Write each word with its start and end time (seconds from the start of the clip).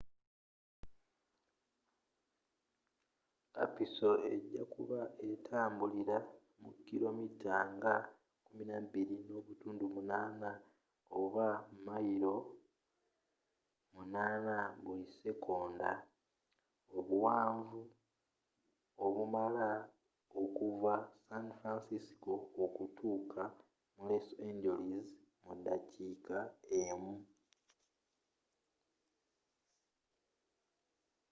kapiso 3.57 4.09
ejakuba 4.35 4.99
etambulila 5.29 6.17
mu 6.61 6.71
kilo 6.85 7.07
mita 7.17 7.57
nga 7.75 7.95
12.8 8.49 10.51
oba 11.21 11.47
mayilo 11.85 12.35
8 13.97 14.83
buli 14.83 15.05
sekonda 15.21 15.91
obwangu 16.97 17.81
obumala 19.05 19.69
okuva 20.41 20.95
san 21.25 21.45
francisco 21.59 22.33
okutuuka 22.63 23.41
mu 23.95 24.03
los 24.11 24.27
angeles 24.47 25.07
mu 25.43 25.53
dakiika 25.65 26.37
emu 26.81 27.15